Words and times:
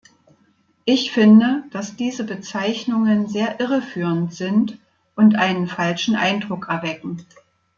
Ich 0.83 1.11
finde, 1.11 1.63
dass 1.69 1.95
diese 1.95 2.23
Bezeichnungen 2.23 3.27
sehr 3.29 3.59
irreführend 3.59 4.33
sind 4.33 4.79
und 5.15 5.35
einen 5.35 5.67
falschen 5.67 6.15
Eindruck 6.15 6.69
erwecken. 6.69 7.23